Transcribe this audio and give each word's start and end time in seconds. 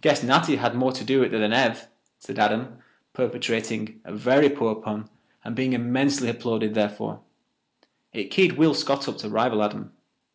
"Guess 0.00 0.22
Natty 0.22 0.56
had 0.56 0.74
more 0.74 0.92
to 0.92 1.04
do 1.04 1.20
with 1.20 1.34
it 1.34 1.36
than 1.36 1.52
Ev," 1.52 1.88
said 2.18 2.38
Adam, 2.38 2.78
perpetrating 3.12 4.00
a 4.02 4.14
very 4.14 4.48
poor 4.48 4.76
pun 4.76 5.10
and 5.44 5.54
being 5.54 5.74
immensely 5.74 6.30
applauded 6.30 6.72
therefor. 6.72 7.20
It 8.14 8.30
keyed 8.30 8.52
Will 8.52 8.72
Scott 8.72 9.06
up 9.10 9.18
to 9.18 9.28
rival 9.28 9.62
Adam. 9.62 9.92